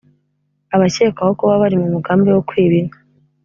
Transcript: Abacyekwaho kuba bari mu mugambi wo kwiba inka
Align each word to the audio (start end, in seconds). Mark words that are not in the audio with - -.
Abacyekwaho 0.75 1.31
kuba 1.39 1.61
bari 1.61 1.75
mu 1.81 1.87
mugambi 1.93 2.27
wo 2.35 2.41
kwiba 2.47 2.75
inka 2.81 2.99